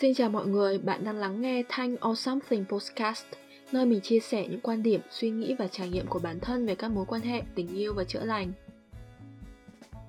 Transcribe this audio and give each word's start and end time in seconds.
Xin 0.00 0.14
chào 0.14 0.30
mọi 0.30 0.46
người, 0.46 0.78
bạn 0.78 1.04
đang 1.04 1.16
lắng 1.16 1.40
nghe 1.40 1.62
Thanh 1.68 1.96
or 2.08 2.18
Something 2.18 2.64
Podcast, 2.68 3.24
nơi 3.72 3.86
mình 3.86 4.00
chia 4.00 4.20
sẻ 4.20 4.46
những 4.50 4.60
quan 4.60 4.82
điểm, 4.82 5.00
suy 5.10 5.30
nghĩ 5.30 5.54
và 5.58 5.68
trải 5.68 5.88
nghiệm 5.88 6.06
của 6.08 6.18
bản 6.18 6.40
thân 6.40 6.66
về 6.66 6.74
các 6.74 6.88
mối 6.88 7.04
quan 7.08 7.22
hệ, 7.22 7.42
tình 7.54 7.76
yêu 7.76 7.94
và 7.94 8.04
chữa 8.04 8.24
lành. 8.24 8.52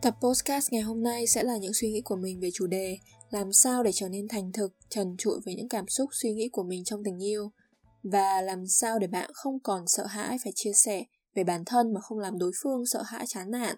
Tập 0.02 0.16
podcast 0.22 0.72
ngày 0.72 0.82
hôm 0.82 1.04
nay 1.04 1.28
sẽ 1.28 1.44
là 1.44 1.58
những 1.58 1.74
suy 1.74 1.92
nghĩ 1.92 2.02
của 2.02 2.16
mình 2.16 2.40
về 2.40 2.50
chủ 2.54 2.68
đề 2.68 2.98
làm 3.30 3.54
sao 3.54 3.84
để 3.84 3.92
trở 3.94 4.10
nên 4.10 4.28
thành 4.28 4.52
thực, 4.52 4.74
trần 4.90 5.16
trụi 5.18 5.40
với 5.46 5.56
những 5.56 5.70
cảm 5.70 5.88
xúc, 5.88 6.10
suy 6.12 6.34
nghĩ 6.34 6.50
của 6.50 6.64
mình 6.64 6.84
trong 6.84 7.04
tình 7.04 7.24
yêu 7.24 7.52
và 8.04 8.42
làm 8.42 8.68
sao 8.68 9.00
để 9.00 9.08
bạn 9.08 9.32
không 9.34 9.60
còn 9.60 9.88
sợ 9.88 10.06
hãi 10.06 10.38
phải 10.44 10.54
chia 10.56 10.74
sẻ 10.74 11.04
về 11.36 11.44
bản 11.44 11.66
thân 11.66 11.94
mà 11.94 12.02
không 12.02 12.20
làm 12.20 12.38
đối 12.38 12.52
phương 12.64 12.86
sợ 12.86 13.02
hãi 13.06 13.26
chán 13.28 13.52
nản. 13.52 13.76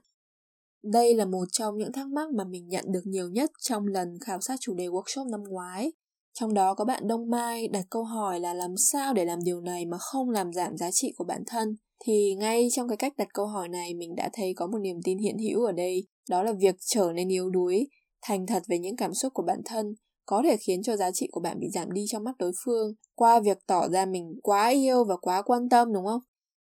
Đây 0.94 1.14
là 1.14 1.26
một 1.26 1.46
trong 1.52 1.78
những 1.78 1.92
thắc 1.92 2.08
mắc 2.08 2.30
mà 2.34 2.44
mình 2.44 2.68
nhận 2.68 2.86
được 2.88 3.04
nhiều 3.06 3.30
nhất 3.30 3.52
trong 3.62 3.88
lần 3.88 4.20
khảo 4.26 4.42
sát 4.42 4.56
chủ 4.60 4.74
đề 4.74 4.88
workshop 4.88 5.30
năm 5.30 5.44
ngoái 5.48 5.92
trong 6.40 6.54
đó 6.54 6.74
có 6.74 6.86
bạn 6.86 7.08
Đông 7.08 7.30
Mai 7.30 7.68
đặt 7.68 7.86
câu 7.90 8.04
hỏi 8.04 8.40
là 8.40 8.54
làm 8.54 8.78
sao 8.78 9.14
để 9.14 9.26
làm 9.26 9.40
điều 9.44 9.62
này 9.62 9.86
mà 9.86 9.98
không 9.98 10.30
làm 10.30 10.54
giảm 10.54 10.78
giá 10.78 10.92
trị 10.92 11.14
của 11.18 11.24
bản 11.24 11.44
thân. 11.48 11.76
Thì 12.06 12.36
ngay 12.36 12.68
trong 12.72 12.88
cái 12.88 12.98
cách 12.98 13.14
đặt 13.18 13.28
câu 13.34 13.46
hỏi 13.46 13.70
này 13.70 13.94
mình 13.94 14.16
đã 14.16 14.30
thấy 14.34 14.54
có 14.56 14.68
một 14.68 14.78
niềm 14.78 14.98
tin 15.04 15.18
hiện 15.18 15.38
hữu 15.38 15.66
ở 15.66 15.72
đây, 15.72 16.08
đó 16.30 16.44
là 16.44 16.52
việc 16.52 16.76
trở 16.80 17.12
nên 17.16 17.30
yếu 17.30 17.50
đuối, 17.50 17.88
thành 18.22 18.46
thật 18.46 18.64
về 18.68 18.80
những 18.80 18.96
cảm 18.96 19.14
xúc 19.14 19.34
của 19.34 19.44
bản 19.48 19.62
thân 19.66 19.96
có 20.26 20.42
thể 20.46 20.58
khiến 20.58 20.84
cho 20.84 20.98
giá 20.98 21.12
trị 21.12 21.28
của 21.32 21.42
bạn 21.42 21.60
bị 21.60 21.68
giảm 21.74 21.92
đi 21.92 22.06
trong 22.08 22.24
mắt 22.24 22.36
đối 22.40 22.52
phương 22.66 22.94
qua 23.16 23.40
việc 23.40 23.58
tỏ 23.68 23.88
ra 23.88 24.06
mình 24.06 24.40
quá 24.44 24.68
yêu 24.68 25.04
và 25.04 25.18
quá 25.18 25.42
quan 25.42 25.70
tâm 25.70 25.94
đúng 25.94 26.06
không? 26.06 26.22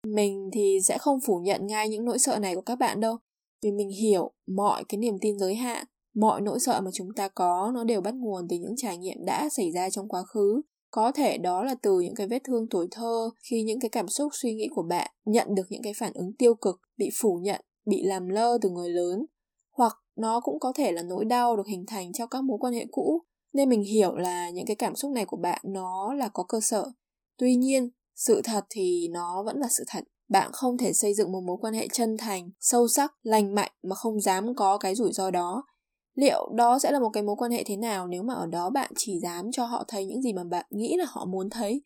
Mình 0.08 0.50
thì 0.54 0.80
sẽ 0.84 0.98
không 0.98 1.20
phủ 1.28 1.40
nhận 1.44 1.68
ngay 1.68 1.90
những 1.90 2.06
nỗi 2.06 2.20
sợ 2.20 2.40
này 2.40 2.56
của 2.56 2.62
các 2.62 2.80
bạn 2.80 3.00
đâu, 3.00 3.18
vì 3.62 3.72
mình 3.72 3.90
hiểu 3.90 4.32
mọi 4.48 4.84
cái 4.90 4.98
niềm 4.98 5.16
tin 5.22 5.40
giới 5.40 5.56
hạn, 5.56 5.86
mọi 6.16 6.42
nỗi 6.42 6.60
sợ 6.60 6.82
mà 6.82 6.92
chúng 6.94 7.08
ta 7.16 7.28
có, 7.28 7.72
nó 7.74 7.84
đều 7.84 8.02
bắt 8.02 8.16
nguồn 8.16 8.48
từ 8.48 8.58
những 8.58 8.76
trải 8.78 8.98
nghiệm 8.98 9.26
đã 9.26 9.50
xảy 9.50 9.72
ra 9.72 9.90
trong 9.90 10.08
quá 10.08 10.24
khứ. 10.24 10.62
Có 10.92 11.12
thể 11.12 11.38
đó 11.38 11.64
là 11.64 11.76
từ 11.82 12.00
những 12.00 12.16
cái 12.16 12.28
vết 12.28 12.40
thương 12.44 12.68
tuổi 12.70 12.88
thơ, 12.92 13.30
khi 13.50 13.64
những 13.64 13.80
cái 13.80 13.90
cảm 13.90 14.08
xúc, 14.08 14.32
suy 14.34 14.54
nghĩ 14.54 14.68
của 14.76 14.84
bạn 14.84 15.12
nhận 15.26 15.56
được 15.56 15.64
những 15.70 15.84
cái 15.84 15.94
phản 16.00 16.14
ứng 16.14 16.34
tiêu 16.34 16.56
cực, 16.56 16.82
bị 16.98 17.10
phủ 17.22 17.40
nhận, 17.42 17.62
bị 17.86 18.04
làm 18.04 18.30
lơ 18.30 18.58
từ 18.62 18.70
người 18.70 18.90
lớn. 18.90 19.26
Hoặc 19.72 19.98
nó 20.16 20.40
cũng 20.40 20.60
có 20.60 20.74
thể 20.76 20.92
là 20.92 21.04
nỗi 21.04 21.26
đau 21.26 21.58
được 21.58 21.68
hình 21.68 21.86
thành 21.88 22.14
trong 22.14 22.30
các 22.30 22.44
mối 22.44 22.58
quan 22.62 22.74
hệ 22.74 22.86
cũ. 22.92 23.22
Nên 23.54 23.70
mình 23.70 23.84
hiểu 23.84 24.16
là 24.16 24.50
những 24.50 24.66
cái 24.66 24.76
cảm 24.76 24.96
xúc 24.96 25.12
này 25.12 25.26
của 25.26 25.38
bạn 25.38 25.62
nó 25.64 26.14
là 26.14 26.30
có 26.34 26.44
cơ 26.44 26.60
sở. 26.62 26.92
Tuy 27.38 27.56
nhiên, 27.56 27.90
sự 28.16 28.42
thật 28.44 28.66
thì 28.70 29.08
nó 29.12 29.44
vẫn 29.46 29.58
là 29.58 29.68
sự 29.70 29.84
thật 29.88 30.04
bạn 30.32 30.52
không 30.54 30.78
thể 30.78 30.94
xây 30.94 31.14
dựng 31.14 31.32
một 31.32 31.42
mối 31.42 31.58
quan 31.62 31.74
hệ 31.74 31.88
chân 31.94 32.18
thành, 32.18 32.50
sâu 32.60 32.88
sắc, 32.88 33.14
lành 33.24 33.56
mạnh 33.56 33.72
mà 33.84 33.96
không 33.96 34.22
dám 34.22 34.56
có 34.56 34.78
cái 34.78 34.96
rủi 34.96 35.12
ro 35.12 35.32
đó. 35.32 35.64
Liệu 36.16 36.50
đó 36.56 36.80
sẽ 36.80 36.92
là 36.92 37.00
một 37.00 37.10
cái 37.14 37.24
mối 37.24 37.36
quan 37.36 37.52
hệ 37.52 37.64
thế 37.64 37.76
nào 37.76 38.08
nếu 38.08 38.24
mà 38.24 38.34
ở 38.34 38.46
đó 38.46 38.70
bạn 38.70 38.92
chỉ 38.96 39.20
dám 39.20 39.52
cho 39.52 39.66
họ 39.66 39.86
thấy 39.88 40.06
những 40.06 40.22
gì 40.22 40.34
mà 40.34 40.44
bạn 40.44 40.66
nghĩ 40.70 40.96
là 40.98 41.06
họ 41.08 41.26
muốn 41.26 41.50
thấy? 41.50 41.82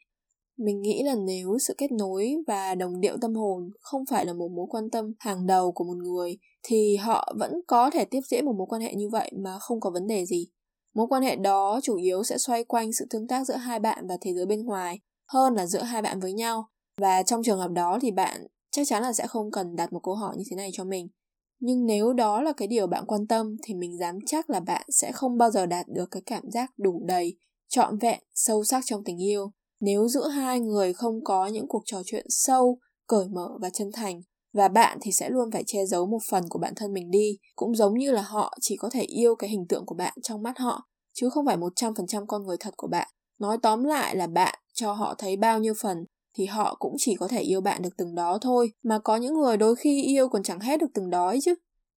Mình 0.57 0.81
nghĩ 0.81 1.03
là 1.03 1.15
nếu 1.15 1.57
sự 1.59 1.75
kết 1.77 1.91
nối 1.91 2.35
và 2.47 2.75
đồng 2.75 3.01
điệu 3.01 3.17
tâm 3.21 3.35
hồn 3.35 3.69
không 3.79 4.05
phải 4.09 4.25
là 4.25 4.33
một 4.33 4.51
mối 4.51 4.65
quan 4.69 4.89
tâm 4.89 5.13
hàng 5.19 5.47
đầu 5.47 5.71
của 5.71 5.83
một 5.83 5.97
người, 5.97 6.37
thì 6.63 6.95
họ 6.95 7.33
vẫn 7.39 7.51
có 7.67 7.89
thể 7.89 8.05
tiếp 8.05 8.21
diễn 8.29 8.45
một 8.45 8.53
mối 8.57 8.67
quan 8.69 8.81
hệ 8.81 8.93
như 8.95 9.09
vậy 9.09 9.31
mà 9.43 9.59
không 9.59 9.79
có 9.79 9.89
vấn 9.89 10.07
đề 10.07 10.25
gì. 10.25 10.47
Mối 10.95 11.07
quan 11.09 11.23
hệ 11.23 11.35
đó 11.35 11.79
chủ 11.83 11.95
yếu 11.95 12.23
sẽ 12.23 12.37
xoay 12.37 12.63
quanh 12.63 12.93
sự 12.93 13.05
tương 13.09 13.27
tác 13.27 13.47
giữa 13.47 13.55
hai 13.55 13.79
bạn 13.79 14.07
và 14.07 14.17
thế 14.21 14.33
giới 14.33 14.45
bên 14.45 14.65
ngoài, 14.65 14.99
hơn 15.27 15.53
là 15.53 15.65
giữa 15.65 15.81
hai 15.81 16.01
bạn 16.01 16.19
với 16.19 16.33
nhau 16.33 16.67
và 17.01 17.23
trong 17.23 17.43
trường 17.43 17.59
hợp 17.59 17.71
đó 17.71 17.99
thì 18.01 18.11
bạn 18.11 18.47
chắc 18.71 18.87
chắn 18.87 19.03
là 19.03 19.13
sẽ 19.13 19.27
không 19.27 19.51
cần 19.51 19.75
đặt 19.75 19.93
một 19.93 19.99
câu 20.03 20.15
hỏi 20.15 20.35
như 20.37 20.43
thế 20.49 20.55
này 20.55 20.69
cho 20.73 20.83
mình. 20.83 21.07
Nhưng 21.59 21.85
nếu 21.85 22.13
đó 22.13 22.41
là 22.41 22.53
cái 22.57 22.67
điều 22.67 22.87
bạn 22.87 23.05
quan 23.07 23.27
tâm 23.27 23.55
thì 23.63 23.73
mình 23.73 23.97
dám 23.97 24.19
chắc 24.25 24.49
là 24.49 24.59
bạn 24.59 24.85
sẽ 24.89 25.11
không 25.11 25.37
bao 25.37 25.51
giờ 25.51 25.65
đạt 25.65 25.85
được 25.87 26.05
cái 26.11 26.21
cảm 26.25 26.51
giác 26.51 26.71
đủ 26.77 27.03
đầy, 27.07 27.37
trọn 27.69 27.97
vẹn, 27.97 28.19
sâu 28.33 28.63
sắc 28.63 28.83
trong 28.85 29.03
tình 29.03 29.23
yêu. 29.23 29.51
Nếu 29.79 30.07
giữa 30.07 30.27
hai 30.27 30.59
người 30.59 30.93
không 30.93 31.23
có 31.23 31.47
những 31.47 31.67
cuộc 31.67 31.83
trò 31.85 32.01
chuyện 32.05 32.25
sâu, 32.29 32.79
cởi 33.07 33.27
mở 33.27 33.49
và 33.61 33.69
chân 33.69 33.91
thành, 33.93 34.21
và 34.53 34.67
bạn 34.67 34.97
thì 35.01 35.11
sẽ 35.11 35.29
luôn 35.29 35.51
phải 35.51 35.63
che 35.67 35.85
giấu 35.85 36.05
một 36.05 36.19
phần 36.29 36.49
của 36.49 36.59
bản 36.59 36.73
thân 36.75 36.93
mình 36.93 37.11
đi. 37.11 37.37
Cũng 37.55 37.75
giống 37.75 37.93
như 37.97 38.11
là 38.11 38.21
họ 38.21 38.57
chỉ 38.61 38.77
có 38.77 38.89
thể 38.89 39.01
yêu 39.01 39.35
cái 39.35 39.49
hình 39.49 39.65
tượng 39.69 39.85
của 39.85 39.95
bạn 39.95 40.13
trong 40.23 40.43
mắt 40.43 40.57
họ, 40.57 40.87
chứ 41.13 41.29
không 41.29 41.45
phải 41.45 41.57
100% 41.57 42.25
con 42.27 42.43
người 42.43 42.57
thật 42.59 42.73
của 42.77 42.87
bạn. 42.87 43.07
Nói 43.39 43.57
tóm 43.61 43.83
lại 43.83 44.15
là 44.15 44.27
bạn 44.27 44.59
cho 44.73 44.93
họ 44.93 45.15
thấy 45.17 45.37
bao 45.37 45.59
nhiêu 45.59 45.73
phần 45.81 46.05
thì 46.35 46.45
họ 46.45 46.75
cũng 46.79 46.95
chỉ 46.97 47.15
có 47.15 47.27
thể 47.27 47.41
yêu 47.41 47.61
bạn 47.61 47.81
được 47.81 47.97
từng 47.97 48.15
đó 48.15 48.37
thôi, 48.41 48.71
mà 48.83 48.99
có 48.99 49.15
những 49.15 49.33
người 49.33 49.57
đôi 49.57 49.75
khi 49.75 50.03
yêu 50.03 50.29
còn 50.29 50.43
chẳng 50.43 50.59
hết 50.59 50.79
được 50.79 50.87
từng 50.93 51.09
đó 51.09 51.27
ấy 51.27 51.39
chứ. 51.41 51.55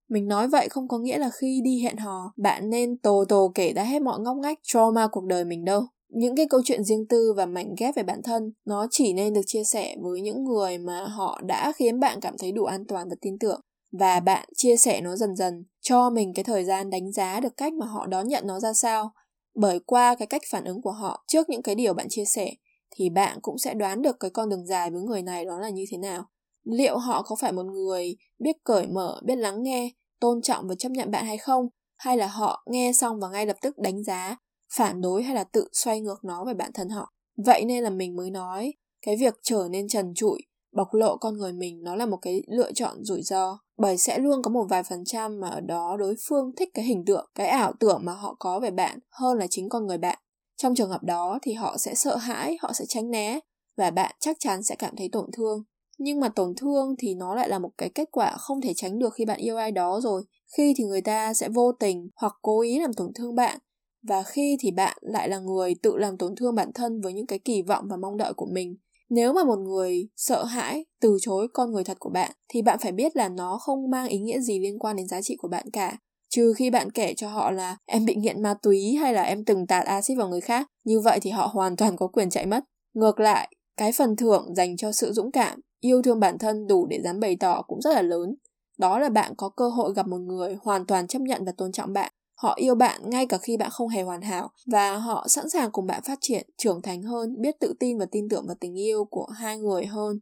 Mình 0.08 0.28
nói 0.28 0.48
vậy 0.48 0.68
không 0.68 0.88
có 0.88 0.98
nghĩa 0.98 1.18
là 1.18 1.30
khi 1.30 1.60
đi 1.64 1.82
hẹn 1.82 1.96
hò, 1.96 2.32
bạn 2.36 2.70
nên 2.70 2.98
tồ 2.98 3.24
tồ 3.28 3.52
kể 3.54 3.72
ra 3.72 3.82
hết 3.82 4.02
mọi 4.02 4.20
ngóc 4.20 4.36
ngách 4.36 4.58
trauma 4.62 5.06
cuộc 5.12 5.24
đời 5.24 5.44
mình 5.44 5.64
đâu. 5.64 5.82
Những 6.08 6.36
cái 6.36 6.46
câu 6.50 6.60
chuyện 6.64 6.84
riêng 6.84 7.06
tư 7.08 7.32
và 7.36 7.46
mảnh 7.46 7.74
ghép 7.78 7.96
về 7.96 8.02
bản 8.02 8.22
thân, 8.22 8.52
nó 8.66 8.86
chỉ 8.90 9.12
nên 9.12 9.32
được 9.32 9.40
chia 9.46 9.64
sẻ 9.64 9.96
với 10.00 10.20
những 10.20 10.44
người 10.44 10.78
mà 10.78 11.04
họ 11.04 11.40
đã 11.46 11.72
khiến 11.72 12.00
bạn 12.00 12.20
cảm 12.20 12.34
thấy 12.38 12.52
đủ 12.52 12.64
an 12.64 12.84
toàn 12.88 13.08
và 13.08 13.16
tin 13.20 13.38
tưởng. 13.38 13.60
Và 13.98 14.20
bạn 14.20 14.48
chia 14.56 14.76
sẻ 14.76 15.00
nó 15.00 15.16
dần 15.16 15.36
dần, 15.36 15.64
cho 15.80 16.10
mình 16.10 16.34
cái 16.34 16.44
thời 16.44 16.64
gian 16.64 16.90
đánh 16.90 17.12
giá 17.12 17.40
được 17.40 17.56
cách 17.56 17.72
mà 17.72 17.86
họ 17.86 18.06
đón 18.06 18.28
nhận 18.28 18.46
nó 18.46 18.60
ra 18.60 18.72
sao. 18.72 19.12
Bởi 19.54 19.80
qua 19.86 20.14
cái 20.14 20.26
cách 20.26 20.42
phản 20.50 20.64
ứng 20.64 20.82
của 20.82 20.92
họ 20.92 21.24
trước 21.26 21.50
những 21.50 21.62
cái 21.62 21.74
điều 21.74 21.94
bạn 21.94 22.06
chia 22.10 22.24
sẻ 22.24 22.52
thì 22.90 23.10
bạn 23.10 23.38
cũng 23.42 23.58
sẽ 23.58 23.74
đoán 23.74 24.02
được 24.02 24.16
cái 24.20 24.30
con 24.30 24.48
đường 24.48 24.66
dài 24.66 24.90
với 24.90 25.02
người 25.02 25.22
này 25.22 25.44
đó 25.44 25.58
là 25.58 25.68
như 25.68 25.84
thế 25.90 25.98
nào. 25.98 26.24
Liệu 26.64 26.98
họ 26.98 27.22
có 27.22 27.36
phải 27.40 27.52
một 27.52 27.66
người 27.66 28.16
biết 28.38 28.56
cởi 28.64 28.86
mở, 28.86 29.20
biết 29.24 29.36
lắng 29.36 29.62
nghe, 29.62 29.90
tôn 30.20 30.42
trọng 30.42 30.68
và 30.68 30.74
chấp 30.74 30.88
nhận 30.88 31.10
bạn 31.10 31.26
hay 31.26 31.38
không? 31.38 31.68
Hay 31.96 32.16
là 32.16 32.26
họ 32.26 32.64
nghe 32.70 32.92
xong 32.92 33.20
và 33.20 33.28
ngay 33.28 33.46
lập 33.46 33.56
tức 33.62 33.78
đánh 33.78 34.04
giá, 34.04 34.36
phản 34.74 35.00
đối 35.00 35.22
hay 35.22 35.34
là 35.34 35.44
tự 35.44 35.68
xoay 35.72 36.00
ngược 36.00 36.24
nó 36.24 36.44
về 36.44 36.54
bản 36.54 36.70
thân 36.74 36.88
họ? 36.88 37.12
Vậy 37.46 37.64
nên 37.64 37.84
là 37.84 37.90
mình 37.90 38.16
mới 38.16 38.30
nói, 38.30 38.74
cái 39.06 39.16
việc 39.16 39.34
trở 39.42 39.68
nên 39.70 39.88
trần 39.88 40.12
trụi, 40.14 40.38
bộc 40.76 40.94
lộ 40.94 41.16
con 41.16 41.38
người 41.38 41.52
mình 41.52 41.82
nó 41.82 41.96
là 41.96 42.06
một 42.06 42.18
cái 42.22 42.42
lựa 42.48 42.72
chọn 42.72 43.04
rủi 43.04 43.22
ro. 43.22 43.58
Bởi 43.76 43.98
sẽ 43.98 44.18
luôn 44.18 44.42
có 44.42 44.50
một 44.50 44.66
vài 44.70 44.82
phần 44.82 45.04
trăm 45.04 45.40
mà 45.40 45.48
ở 45.48 45.60
đó 45.60 45.96
đối 45.98 46.14
phương 46.28 46.52
thích 46.56 46.68
cái 46.74 46.84
hình 46.84 47.04
tượng, 47.04 47.30
cái 47.34 47.46
ảo 47.46 47.72
tưởng 47.80 48.00
mà 48.04 48.12
họ 48.12 48.36
có 48.38 48.60
về 48.60 48.70
bạn 48.70 48.98
hơn 49.10 49.38
là 49.38 49.46
chính 49.50 49.68
con 49.68 49.86
người 49.86 49.98
bạn 49.98 50.18
trong 50.58 50.74
trường 50.74 50.90
hợp 50.90 51.02
đó 51.02 51.38
thì 51.42 51.52
họ 51.52 51.76
sẽ 51.78 51.94
sợ 51.94 52.16
hãi, 52.16 52.56
họ 52.60 52.72
sẽ 52.72 52.84
tránh 52.88 53.10
né 53.10 53.40
và 53.76 53.90
bạn 53.90 54.14
chắc 54.20 54.36
chắn 54.40 54.62
sẽ 54.62 54.76
cảm 54.76 54.96
thấy 54.96 55.08
tổn 55.12 55.30
thương. 55.36 55.64
Nhưng 55.98 56.20
mà 56.20 56.28
tổn 56.28 56.54
thương 56.56 56.94
thì 56.98 57.14
nó 57.14 57.34
lại 57.34 57.48
là 57.48 57.58
một 57.58 57.70
cái 57.78 57.88
kết 57.94 58.08
quả 58.12 58.36
không 58.38 58.60
thể 58.60 58.74
tránh 58.74 58.98
được 58.98 59.14
khi 59.14 59.24
bạn 59.24 59.38
yêu 59.40 59.56
ai 59.56 59.72
đó 59.72 60.00
rồi. 60.02 60.22
Khi 60.56 60.74
thì 60.76 60.84
người 60.84 61.00
ta 61.00 61.34
sẽ 61.34 61.48
vô 61.48 61.72
tình 61.72 62.08
hoặc 62.16 62.32
cố 62.42 62.60
ý 62.60 62.80
làm 62.80 62.92
tổn 62.92 63.12
thương 63.14 63.34
bạn 63.34 63.58
và 64.02 64.22
khi 64.22 64.56
thì 64.60 64.70
bạn 64.70 64.96
lại 65.00 65.28
là 65.28 65.38
người 65.38 65.74
tự 65.82 65.96
làm 65.96 66.16
tổn 66.16 66.34
thương 66.36 66.54
bản 66.54 66.72
thân 66.74 67.00
với 67.00 67.12
những 67.12 67.26
cái 67.26 67.38
kỳ 67.38 67.62
vọng 67.62 67.84
và 67.90 67.96
mong 67.96 68.16
đợi 68.16 68.32
của 68.34 68.48
mình. 68.52 68.76
Nếu 69.10 69.32
mà 69.32 69.44
một 69.44 69.58
người 69.58 70.08
sợ 70.16 70.44
hãi, 70.44 70.84
từ 71.00 71.18
chối 71.20 71.48
con 71.54 71.72
người 71.72 71.84
thật 71.84 71.96
của 72.00 72.10
bạn 72.10 72.30
thì 72.48 72.62
bạn 72.62 72.78
phải 72.82 72.92
biết 72.92 73.16
là 73.16 73.28
nó 73.28 73.58
không 73.58 73.90
mang 73.90 74.08
ý 74.08 74.18
nghĩa 74.18 74.40
gì 74.40 74.58
liên 74.58 74.78
quan 74.78 74.96
đến 74.96 75.08
giá 75.08 75.22
trị 75.22 75.36
của 75.38 75.48
bạn 75.48 75.70
cả 75.72 75.98
trừ 76.28 76.52
khi 76.56 76.70
bạn 76.70 76.90
kể 76.90 77.14
cho 77.16 77.28
họ 77.28 77.50
là 77.50 77.76
em 77.86 78.04
bị 78.04 78.14
nghiện 78.14 78.42
ma 78.42 78.54
túy 78.62 78.94
hay 78.94 79.12
là 79.12 79.22
em 79.22 79.44
từng 79.44 79.66
tạt 79.66 79.86
axit 79.86 80.18
vào 80.18 80.28
người 80.28 80.40
khác, 80.40 80.66
như 80.84 81.00
vậy 81.00 81.18
thì 81.22 81.30
họ 81.30 81.46
hoàn 81.46 81.76
toàn 81.76 81.96
có 81.96 82.06
quyền 82.06 82.30
chạy 82.30 82.46
mất. 82.46 82.64
Ngược 82.94 83.20
lại, 83.20 83.54
cái 83.76 83.92
phần 83.92 84.16
thưởng 84.16 84.54
dành 84.54 84.76
cho 84.76 84.92
sự 84.92 85.12
dũng 85.12 85.32
cảm, 85.32 85.60
yêu 85.80 86.02
thương 86.02 86.20
bản 86.20 86.38
thân 86.38 86.66
đủ 86.66 86.86
để 86.86 87.00
dám 87.04 87.20
bày 87.20 87.36
tỏ 87.40 87.62
cũng 87.62 87.80
rất 87.80 87.94
là 87.94 88.02
lớn. 88.02 88.34
Đó 88.78 88.98
là 88.98 89.08
bạn 89.08 89.32
có 89.36 89.48
cơ 89.48 89.68
hội 89.68 89.92
gặp 89.94 90.06
một 90.06 90.18
người 90.18 90.56
hoàn 90.62 90.86
toàn 90.86 91.06
chấp 91.06 91.22
nhận 91.22 91.44
và 91.44 91.52
tôn 91.56 91.72
trọng 91.72 91.92
bạn. 91.92 92.12
Họ 92.34 92.54
yêu 92.56 92.74
bạn 92.74 93.10
ngay 93.10 93.26
cả 93.26 93.38
khi 93.38 93.56
bạn 93.56 93.70
không 93.70 93.88
hề 93.88 94.02
hoàn 94.02 94.22
hảo 94.22 94.50
và 94.66 94.96
họ 94.96 95.26
sẵn 95.28 95.48
sàng 95.48 95.70
cùng 95.72 95.86
bạn 95.86 96.02
phát 96.06 96.18
triển, 96.20 96.46
trưởng 96.58 96.82
thành 96.82 97.02
hơn, 97.02 97.40
biết 97.40 97.60
tự 97.60 97.74
tin 97.80 97.98
và 97.98 98.06
tin 98.10 98.28
tưởng 98.28 98.46
vào 98.46 98.56
tình 98.60 98.78
yêu 98.78 99.04
của 99.04 99.26
hai 99.26 99.58
người 99.58 99.86
hơn. 99.86 100.18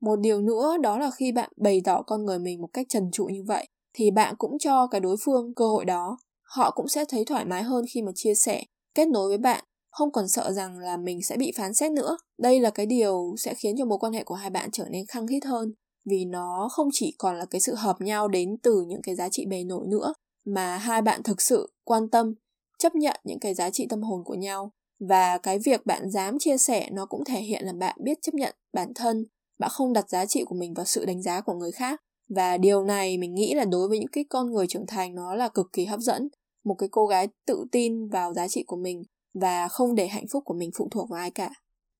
Một 0.00 0.16
điều 0.20 0.40
nữa 0.40 0.76
đó 0.82 0.98
là 0.98 1.10
khi 1.10 1.32
bạn 1.32 1.50
bày 1.56 1.80
tỏ 1.84 2.02
con 2.02 2.24
người 2.24 2.38
mình 2.38 2.60
một 2.60 2.68
cách 2.72 2.86
trần 2.88 3.10
trụi 3.12 3.32
như 3.32 3.42
vậy 3.46 3.68
thì 3.94 4.10
bạn 4.10 4.34
cũng 4.38 4.58
cho 4.58 4.86
cái 4.86 5.00
đối 5.00 5.16
phương 5.24 5.54
cơ 5.54 5.68
hội 5.68 5.84
đó. 5.84 6.18
Họ 6.42 6.70
cũng 6.70 6.88
sẽ 6.88 7.04
thấy 7.08 7.24
thoải 7.24 7.44
mái 7.44 7.62
hơn 7.62 7.84
khi 7.94 8.02
mà 8.02 8.12
chia 8.14 8.34
sẻ, 8.34 8.62
kết 8.94 9.08
nối 9.08 9.28
với 9.28 9.38
bạn, 9.38 9.64
không 9.90 10.12
còn 10.12 10.28
sợ 10.28 10.52
rằng 10.52 10.78
là 10.78 10.96
mình 10.96 11.22
sẽ 11.22 11.36
bị 11.36 11.52
phán 11.56 11.74
xét 11.74 11.92
nữa. 11.92 12.16
Đây 12.38 12.60
là 12.60 12.70
cái 12.70 12.86
điều 12.86 13.34
sẽ 13.38 13.54
khiến 13.54 13.74
cho 13.78 13.84
mối 13.84 13.98
quan 13.98 14.12
hệ 14.12 14.24
của 14.24 14.34
hai 14.34 14.50
bạn 14.50 14.70
trở 14.72 14.84
nên 14.90 15.06
khăng 15.06 15.26
khít 15.26 15.44
hơn, 15.44 15.72
vì 16.10 16.24
nó 16.24 16.68
không 16.72 16.88
chỉ 16.92 17.14
còn 17.18 17.38
là 17.38 17.44
cái 17.44 17.60
sự 17.60 17.74
hợp 17.74 18.00
nhau 18.00 18.28
đến 18.28 18.56
từ 18.62 18.84
những 18.88 19.02
cái 19.02 19.14
giá 19.14 19.28
trị 19.28 19.46
bề 19.46 19.64
nổi 19.64 19.86
nữa, 19.88 20.14
mà 20.46 20.76
hai 20.76 21.02
bạn 21.02 21.22
thực 21.22 21.40
sự 21.40 21.72
quan 21.84 22.08
tâm, 22.08 22.34
chấp 22.78 22.94
nhận 22.94 23.20
những 23.24 23.40
cái 23.40 23.54
giá 23.54 23.70
trị 23.70 23.86
tâm 23.90 24.02
hồn 24.02 24.24
của 24.24 24.34
nhau. 24.34 24.72
Và 25.08 25.38
cái 25.38 25.58
việc 25.64 25.86
bạn 25.86 26.10
dám 26.10 26.38
chia 26.38 26.58
sẻ 26.58 26.88
nó 26.92 27.06
cũng 27.06 27.24
thể 27.24 27.40
hiện 27.40 27.64
là 27.64 27.72
bạn 27.72 27.96
biết 28.04 28.18
chấp 28.22 28.34
nhận 28.34 28.54
bản 28.72 28.92
thân, 28.94 29.24
bạn 29.58 29.70
không 29.72 29.92
đặt 29.92 30.10
giá 30.10 30.26
trị 30.26 30.44
của 30.44 30.54
mình 30.54 30.74
vào 30.74 30.84
sự 30.84 31.04
đánh 31.04 31.22
giá 31.22 31.40
của 31.40 31.54
người 31.54 31.72
khác 31.72 32.00
và 32.28 32.56
điều 32.56 32.84
này 32.84 33.18
mình 33.18 33.34
nghĩ 33.34 33.54
là 33.54 33.64
đối 33.64 33.88
với 33.88 33.98
những 33.98 34.10
cái 34.12 34.24
con 34.30 34.52
người 34.52 34.66
trưởng 34.66 34.86
thành 34.86 35.14
nó 35.14 35.34
là 35.34 35.48
cực 35.48 35.66
kỳ 35.72 35.84
hấp 35.84 36.00
dẫn. 36.00 36.28
Một 36.64 36.74
cái 36.74 36.88
cô 36.92 37.06
gái 37.06 37.28
tự 37.46 37.64
tin 37.72 38.08
vào 38.08 38.34
giá 38.34 38.48
trị 38.48 38.64
của 38.66 38.76
mình 38.76 39.02
và 39.34 39.68
không 39.68 39.94
để 39.94 40.06
hạnh 40.06 40.26
phúc 40.32 40.42
của 40.46 40.54
mình 40.54 40.70
phụ 40.78 40.88
thuộc 40.90 41.08
vào 41.10 41.20
ai 41.20 41.30
cả. 41.30 41.50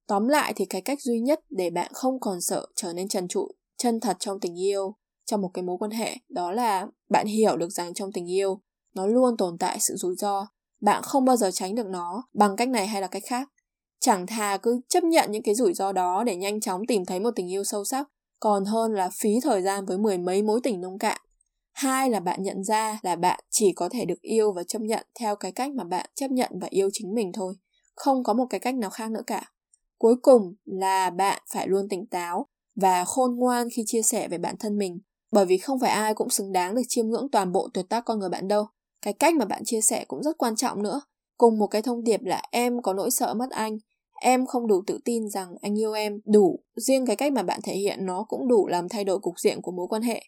Tóm 0.06 0.28
lại 0.28 0.52
thì 0.56 0.64
cái 0.64 0.80
cách 0.80 1.00
duy 1.00 1.20
nhất 1.20 1.40
để 1.50 1.70
bạn 1.70 1.90
không 1.94 2.20
còn 2.20 2.40
sợ 2.40 2.66
trở 2.76 2.92
nên 2.92 3.08
trần 3.08 3.28
trụi, 3.28 3.52
chân 3.78 4.00
thật 4.00 4.16
trong 4.20 4.40
tình 4.40 4.60
yêu, 4.60 4.94
trong 5.26 5.40
một 5.40 5.50
cái 5.54 5.62
mối 5.62 5.76
quan 5.78 5.90
hệ, 5.90 6.16
đó 6.28 6.52
là 6.52 6.86
bạn 7.10 7.26
hiểu 7.26 7.56
được 7.56 7.70
rằng 7.70 7.94
trong 7.94 8.12
tình 8.12 8.30
yêu, 8.30 8.60
nó 8.94 9.06
luôn 9.06 9.36
tồn 9.36 9.58
tại 9.58 9.78
sự 9.80 9.94
rủi 9.96 10.14
ro. 10.16 10.46
Bạn 10.80 11.02
không 11.02 11.25
bao 11.25 11.36
giờ 11.36 11.50
tránh 11.50 11.75
được 11.75 11.86
nó 11.86 12.22
bằng 12.34 12.56
cách 12.56 12.69
này 12.69 12.86
hay 12.86 13.00
là 13.00 13.06
cách 13.06 13.22
khác. 13.26 13.48
Chẳng 14.00 14.26
thà 14.26 14.58
cứ 14.62 14.80
chấp 14.88 15.04
nhận 15.04 15.32
những 15.32 15.42
cái 15.42 15.54
rủi 15.54 15.75
ro 15.75 15.92
đó 15.92 16.25
để 16.25 16.36
nhanh 16.36 16.60
chóng 16.60 16.82
tìm 16.88 17.04
thấy 17.04 17.20
một 17.20 17.30
tình 17.36 17.52
yêu 17.52 17.64
sâu 17.64 17.84
sắc 17.84 18.08
còn 18.40 18.64
hơn 18.64 18.93
là 18.93 19.11
phí 19.20 19.40
thời 19.43 19.62
gian 19.62 19.87
với 19.87 19.99
mười 19.99 20.19
mấy 20.19 20.43
mối 20.43 20.61
tình 20.62 20.81
nông 20.81 20.99
cạn. 20.99 21.20
Hai 21.73 22.11
là 22.11 22.20
bạn 22.20 22.43
nhận 22.43 22.64
ra 22.64 22.99
là 23.02 23.17
bạn 23.17 23.40
chỉ 23.50 23.73
có 23.73 23.88
thể 23.88 24.05
được 24.05 24.20
yêu 24.20 24.52
và 24.52 24.62
chấp 24.64 24.82
nhận 24.82 25.06
theo 25.20 25.37
cái 25.37 25.52
cách 25.52 25.73
mà 25.73 25.85
bạn 25.85 26.11
chấp 26.14 26.31
nhận 26.31 26.50
và 26.61 26.69
yêu 26.70 26.88
chính 26.93 27.14
mình 27.14 27.32
thôi. 27.32 27.55
Không 27.94 28.25
có 28.25 28.32
một 28.32 28.46
cái 28.50 28.61
cách 28.61 28.75
nào 28.75 28.90
khác 28.90 29.11
nữa 29.11 29.23
cả. 29.26 29.52
Cuối 29.99 30.14
cùng 30.23 30.55
là 30.64 31.11
bạn 31.11 31.43
phải 31.52 31.69
luôn 31.69 31.88
tỉnh 31.88 32.06
táo 32.06 32.46
và 32.76 33.05
khôn 33.05 33.37
ngoan 33.37 33.69
khi 33.70 33.82
chia 33.87 34.02
sẻ 34.02 34.29
về 34.29 34.38
bản 34.38 34.56
thân 34.58 34.79
mình, 34.79 34.99
bởi 35.32 35.46
vì 35.46 35.58
không 35.58 35.81
phải 35.81 35.90
ai 35.90 36.14
cũng 36.14 36.31
xứng 36.31 36.52
đáng 36.52 36.75
được 36.75 36.82
chiêm 36.88 37.08
ngưỡng 37.08 37.29
toàn 37.32 37.52
bộ 37.52 37.69
tuyệt 37.75 37.85
tác 37.88 38.05
con 38.05 38.19
người 38.19 38.29
bạn 38.29 38.49
đâu. 38.49 38.67
Cái 39.02 39.12
cách 39.12 39.35
mà 39.35 39.44
bạn 39.44 39.62
chia 39.64 39.81
sẻ 39.81 40.05
cũng 40.08 40.23
rất 40.23 40.38
quan 40.38 40.56
trọng 40.56 40.82
nữa. 40.82 41.00
Cùng 41.37 41.58
một 41.58 41.67
cái 41.67 41.82
thông 41.82 42.05
điệp 42.05 42.20
là 42.23 42.43
em 42.50 42.82
có 42.82 42.93
nỗi 42.93 43.11
sợ 43.11 43.35
mất 43.35 43.50
anh 43.50 43.79
em 44.20 44.47
không 44.47 44.67
đủ 44.67 44.82
tự 44.87 44.99
tin 45.05 45.29
rằng 45.29 45.55
anh 45.61 45.79
yêu 45.79 45.93
em 45.93 46.20
đủ. 46.25 46.61
Riêng 46.76 47.06
cái 47.06 47.17
cách 47.17 47.32
mà 47.32 47.43
bạn 47.43 47.61
thể 47.65 47.75
hiện 47.75 48.06
nó 48.06 48.25
cũng 48.29 48.49
đủ 48.49 48.67
làm 48.67 48.88
thay 48.88 49.05
đổi 49.05 49.19
cục 49.19 49.35
diện 49.41 49.62
của 49.62 49.73
mối 49.73 49.87
quan 49.88 50.03
hệ. 50.03 50.23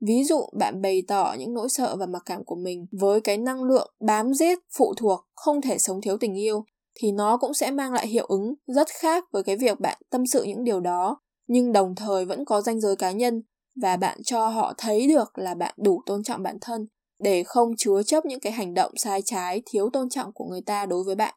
Ví 0.00 0.24
dụ, 0.24 0.40
bạn 0.58 0.82
bày 0.82 1.02
tỏ 1.08 1.34
những 1.38 1.54
nỗi 1.54 1.68
sợ 1.68 1.96
và 1.96 2.06
mặc 2.06 2.22
cảm 2.26 2.44
của 2.44 2.56
mình 2.56 2.86
với 3.00 3.20
cái 3.20 3.36
năng 3.36 3.64
lượng 3.64 3.90
bám 4.00 4.34
giết, 4.34 4.58
phụ 4.78 4.94
thuộc, 4.96 5.26
không 5.34 5.60
thể 5.60 5.78
sống 5.78 6.00
thiếu 6.00 6.16
tình 6.20 6.38
yêu, 6.38 6.64
thì 7.00 7.12
nó 7.12 7.36
cũng 7.36 7.54
sẽ 7.54 7.70
mang 7.70 7.92
lại 7.92 8.06
hiệu 8.06 8.26
ứng 8.26 8.54
rất 8.66 8.88
khác 8.88 9.24
với 9.32 9.42
cái 9.42 9.56
việc 9.56 9.80
bạn 9.80 9.98
tâm 10.10 10.26
sự 10.26 10.42
những 10.42 10.64
điều 10.64 10.80
đó. 10.80 11.20
Nhưng 11.46 11.72
đồng 11.72 11.94
thời 11.94 12.24
vẫn 12.24 12.44
có 12.44 12.60
ranh 12.60 12.80
giới 12.80 12.96
cá 12.96 13.10
nhân 13.10 13.42
và 13.82 13.96
bạn 13.96 14.22
cho 14.22 14.48
họ 14.48 14.74
thấy 14.78 15.06
được 15.06 15.38
là 15.38 15.54
bạn 15.54 15.74
đủ 15.76 16.02
tôn 16.06 16.22
trọng 16.22 16.42
bản 16.42 16.58
thân 16.60 16.86
để 17.18 17.42
không 17.42 17.70
chứa 17.78 18.02
chấp 18.02 18.26
những 18.26 18.40
cái 18.40 18.52
hành 18.52 18.74
động 18.74 18.92
sai 18.96 19.22
trái 19.24 19.62
thiếu 19.66 19.90
tôn 19.92 20.08
trọng 20.08 20.32
của 20.32 20.44
người 20.44 20.60
ta 20.60 20.86
đối 20.86 21.04
với 21.04 21.14
bạn 21.14 21.34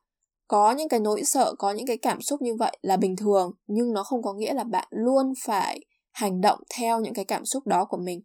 có 0.50 0.72
những 0.72 0.90
cái 0.90 1.00
nỗi 1.00 1.24
sợ, 1.24 1.56
có 1.58 1.72
những 1.72 1.88
cái 1.88 1.98
cảm 1.98 2.22
xúc 2.22 2.42
như 2.42 2.56
vậy 2.56 2.78
là 2.82 2.98
bình 2.98 3.16
thường, 3.16 3.52
nhưng 3.68 3.94
nó 3.94 4.04
không 4.04 4.22
có 4.22 4.34
nghĩa 4.34 4.54
là 4.54 4.64
bạn 4.64 4.88
luôn 4.92 5.34
phải 5.46 5.80
hành 6.12 6.42
động 6.42 6.60
theo 6.78 7.00
những 7.00 7.14
cái 7.14 7.26
cảm 7.26 7.46
xúc 7.46 7.68
đó 7.68 7.86
của 7.86 7.98
mình. 7.98 8.22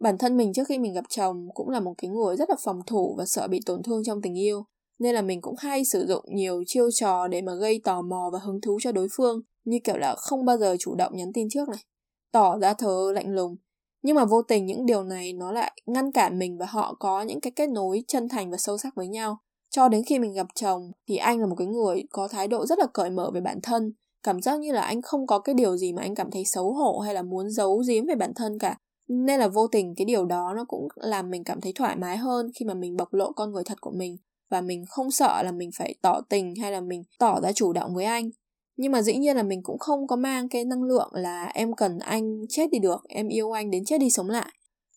Bản 0.00 0.18
thân 0.18 0.36
mình 0.36 0.52
trước 0.52 0.68
khi 0.68 0.78
mình 0.78 0.94
gặp 0.94 1.04
chồng 1.08 1.48
cũng 1.54 1.68
là 1.68 1.80
một 1.80 1.94
cái 1.98 2.10
người 2.10 2.36
rất 2.36 2.50
là 2.50 2.56
phòng 2.64 2.80
thủ 2.86 3.14
và 3.18 3.24
sợ 3.26 3.48
bị 3.48 3.60
tổn 3.66 3.82
thương 3.82 4.04
trong 4.04 4.22
tình 4.22 4.38
yêu, 4.38 4.64
nên 4.98 5.14
là 5.14 5.22
mình 5.22 5.40
cũng 5.40 5.54
hay 5.58 5.84
sử 5.84 6.06
dụng 6.06 6.24
nhiều 6.34 6.62
chiêu 6.66 6.90
trò 6.94 7.28
để 7.28 7.42
mà 7.42 7.54
gây 7.54 7.80
tò 7.84 8.02
mò 8.02 8.30
và 8.32 8.38
hứng 8.38 8.60
thú 8.60 8.78
cho 8.82 8.92
đối 8.92 9.08
phương, 9.16 9.40
như 9.64 9.78
kiểu 9.84 9.96
là 9.96 10.14
không 10.18 10.44
bao 10.44 10.58
giờ 10.58 10.76
chủ 10.78 10.94
động 10.94 11.16
nhắn 11.16 11.32
tin 11.34 11.48
trước 11.50 11.68
này, 11.68 11.84
tỏ 12.32 12.58
ra 12.58 12.74
thờ 12.74 13.12
lạnh 13.14 13.34
lùng. 13.34 13.56
Nhưng 14.02 14.16
mà 14.16 14.24
vô 14.24 14.42
tình 14.42 14.66
những 14.66 14.86
điều 14.86 15.02
này 15.02 15.32
nó 15.32 15.52
lại 15.52 15.72
ngăn 15.86 16.12
cản 16.12 16.38
mình 16.38 16.58
và 16.58 16.66
họ 16.66 16.96
có 17.00 17.22
những 17.22 17.40
cái 17.40 17.50
kết 17.56 17.68
nối 17.68 18.04
chân 18.08 18.28
thành 18.28 18.50
và 18.50 18.56
sâu 18.56 18.78
sắc 18.78 18.94
với 18.94 19.08
nhau 19.08 19.38
cho 19.70 19.88
đến 19.88 20.02
khi 20.06 20.18
mình 20.18 20.32
gặp 20.32 20.46
chồng 20.54 20.92
thì 21.08 21.16
anh 21.16 21.38
là 21.38 21.46
một 21.46 21.54
cái 21.58 21.66
người 21.66 22.02
có 22.12 22.28
thái 22.28 22.48
độ 22.48 22.66
rất 22.66 22.78
là 22.78 22.86
cởi 22.92 23.10
mở 23.10 23.30
về 23.34 23.40
bản 23.40 23.60
thân. 23.62 23.92
Cảm 24.22 24.42
giác 24.42 24.60
như 24.60 24.72
là 24.72 24.82
anh 24.82 25.02
không 25.02 25.26
có 25.26 25.38
cái 25.38 25.54
điều 25.54 25.76
gì 25.76 25.92
mà 25.92 26.02
anh 26.02 26.14
cảm 26.14 26.30
thấy 26.30 26.44
xấu 26.44 26.72
hổ 26.72 26.98
hay 26.98 27.14
là 27.14 27.22
muốn 27.22 27.50
giấu 27.50 27.82
giếm 27.88 28.06
về 28.06 28.14
bản 28.14 28.34
thân 28.34 28.58
cả. 28.58 28.76
Nên 29.08 29.40
là 29.40 29.48
vô 29.48 29.66
tình 29.66 29.94
cái 29.96 30.04
điều 30.04 30.24
đó 30.24 30.52
nó 30.56 30.64
cũng 30.64 30.88
làm 30.96 31.30
mình 31.30 31.44
cảm 31.44 31.60
thấy 31.60 31.72
thoải 31.72 31.96
mái 31.96 32.16
hơn 32.16 32.50
khi 32.54 32.66
mà 32.66 32.74
mình 32.74 32.96
bộc 32.96 33.14
lộ 33.14 33.32
con 33.32 33.52
người 33.52 33.64
thật 33.64 33.80
của 33.80 33.92
mình. 33.94 34.16
Và 34.50 34.60
mình 34.60 34.84
không 34.88 35.10
sợ 35.10 35.42
là 35.42 35.52
mình 35.52 35.70
phải 35.78 35.94
tỏ 36.02 36.20
tình 36.28 36.54
hay 36.56 36.72
là 36.72 36.80
mình 36.80 37.02
tỏ 37.18 37.40
ra 37.40 37.52
chủ 37.52 37.72
động 37.72 37.94
với 37.94 38.04
anh. 38.04 38.30
Nhưng 38.76 38.92
mà 38.92 39.02
dĩ 39.02 39.16
nhiên 39.16 39.36
là 39.36 39.42
mình 39.42 39.62
cũng 39.62 39.78
không 39.78 40.06
có 40.06 40.16
mang 40.16 40.48
cái 40.48 40.64
năng 40.64 40.82
lượng 40.82 41.10
là 41.12 41.44
em 41.54 41.72
cần 41.72 41.98
anh 41.98 42.46
chết 42.48 42.70
đi 42.70 42.78
được, 42.78 43.00
em 43.08 43.28
yêu 43.28 43.52
anh 43.52 43.70
đến 43.70 43.84
chết 43.84 43.98
đi 43.98 44.10
sống 44.10 44.30
lại. 44.30 44.52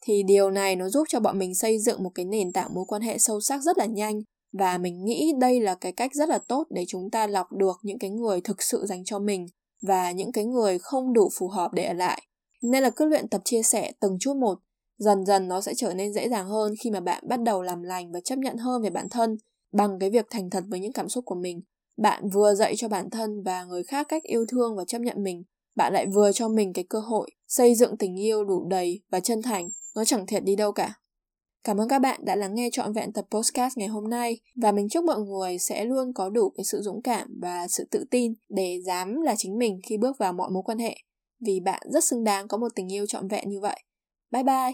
Thì 0.06 0.24
điều 0.24 0.52
này 0.52 0.76
nó 0.76 0.90
giúp 0.90 1.04
cho 1.10 1.20
bọn 1.20 1.40
mình 1.40 1.56
xây 1.56 1.80
dựng 1.80 2.04
một 2.04 2.12
cái 2.16 2.26
nền 2.26 2.54
tảng 2.54 2.74
mối 2.74 2.86
quan 2.88 3.02
hệ 3.02 3.18
sâu 3.18 3.42
sắc 3.42 3.62
rất 3.62 3.78
là 3.78 3.86
nhanh 3.86 4.22
và 4.54 4.78
mình 4.78 5.06
nghĩ 5.06 5.34
đây 5.40 5.60
là 5.60 5.76
cái 5.76 5.92
cách 5.92 6.12
rất 6.14 6.30
là 6.30 6.40
tốt 6.48 6.68
để 6.70 6.86
chúng 6.88 7.10
ta 7.10 7.28
lọc 7.28 7.52
được 7.52 7.80
những 7.84 8.00
cái 8.00 8.10
người 8.10 8.42
thực 8.42 8.62
sự 8.62 8.86
dành 8.86 9.06
cho 9.06 9.20
mình 9.20 9.46
và 9.88 10.12
những 10.12 10.32
cái 10.32 10.46
người 10.46 10.80
không 10.80 11.14
đủ 11.14 11.30
phù 11.40 11.48
hợp 11.48 11.74
để 11.74 11.84
ở 11.84 11.94
lại. 11.94 12.22
Nên 12.62 12.84
là 12.84 12.90
cứ 12.90 13.06
luyện 13.06 13.28
tập 13.28 13.42
chia 13.46 13.64
sẻ 13.64 13.92
từng 14.00 14.18
chút 14.20 14.34
một, 14.36 14.60
dần 14.98 15.26
dần 15.26 15.48
nó 15.48 15.62
sẽ 15.62 15.74
trở 15.78 15.94
nên 15.94 16.14
dễ 16.14 16.30
dàng 16.30 16.48
hơn 16.48 16.74
khi 16.84 16.92
mà 16.92 17.00
bạn 17.00 17.24
bắt 17.28 17.42
đầu 17.42 17.62
làm 17.62 17.84
lành 17.84 18.12
và 18.12 18.20
chấp 18.20 18.40
nhận 18.40 18.58
hơn 18.58 18.82
về 18.82 18.90
bản 18.90 19.10
thân 19.10 19.38
bằng 19.74 20.00
cái 20.00 20.10
việc 20.10 20.26
thành 20.30 20.50
thật 20.50 20.64
với 20.68 20.80
những 20.80 20.94
cảm 20.94 21.10
xúc 21.10 21.26
của 21.26 21.36
mình. 21.36 21.62
Bạn 21.98 22.30
vừa 22.30 22.56
dạy 22.56 22.76
cho 22.78 22.88
bản 22.88 23.10
thân 23.10 23.44
và 23.44 23.64
người 23.64 23.84
khác 23.84 24.08
cách 24.10 24.24
yêu 24.24 24.46
thương 24.50 24.76
và 24.76 24.86
chấp 24.86 25.00
nhận 25.00 25.24
mình, 25.24 25.44
bạn 25.76 25.94
lại 25.94 26.06
vừa 26.14 26.32
cho 26.32 26.50
mình 26.50 26.74
cái 26.74 26.86
cơ 26.90 27.00
hội 27.00 27.30
xây 27.48 27.76
dựng 27.76 27.98
tình 27.98 28.20
yêu 28.20 28.44
đủ 28.44 28.68
đầy 28.70 29.02
và 29.12 29.20
chân 29.20 29.42
thành. 29.42 29.68
Nó 29.96 30.06
chẳng 30.06 30.26
thiệt 30.26 30.44
đi 30.44 30.56
đâu 30.56 30.72
cả. 30.72 30.94
Cảm 31.64 31.78
ơn 31.78 31.88
các 31.88 32.00
bạn 32.00 32.26
đã 32.26 32.36
lắng 32.36 32.56
nghe 32.56 32.70
trọn 32.72 32.94
vẹn 32.94 33.14
tập 33.14 33.26
podcast 33.32 33.78
ngày 33.78 33.88
hôm 33.88 34.10
nay 34.10 34.40
và 34.56 34.72
mình 34.72 34.90
chúc 34.90 35.06
mọi 35.06 35.20
người 35.20 35.60
sẽ 35.60 35.86
luôn 35.86 36.14
có 36.14 36.30
đủ 36.30 36.50
cái 36.50 36.64
sự 36.64 36.82
dũng 36.82 37.02
cảm 37.02 37.40
và 37.42 37.68
sự 37.68 37.88
tự 37.92 38.06
tin 38.12 38.34
để 38.50 38.82
dám 38.86 39.22
là 39.22 39.36
chính 39.38 39.58
mình 39.58 39.80
khi 39.84 39.98
bước 39.98 40.18
vào 40.18 40.34
mọi 40.34 40.50
mối 40.50 40.64
quan 40.66 40.80
hệ 40.80 40.96
vì 41.46 41.60
bạn 41.60 41.82
rất 41.92 42.04
xứng 42.04 42.24
đáng 42.24 42.48
có 42.48 42.58
một 42.58 42.68
tình 42.76 42.92
yêu 42.94 43.06
trọn 43.06 43.28
vẹn 43.28 43.50
như 43.50 43.60
vậy. 43.60 43.80
Bye 44.32 44.44
bye! 44.44 44.74